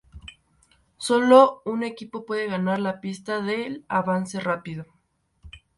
[0.97, 4.87] Sólo un equipo puede ganar la pista del Avance Rápido.